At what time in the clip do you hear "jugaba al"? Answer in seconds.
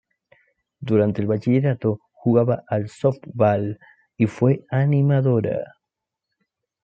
2.11-2.89